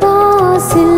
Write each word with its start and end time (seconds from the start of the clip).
宝。 0.00 0.95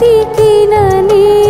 బ్రతికినని 0.00 1.49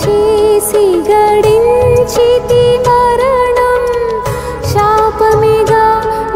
చేసి 0.00 0.84
గడించితి 1.08 2.62
మరణం 2.86 3.84
శాపమిగా 4.72 5.84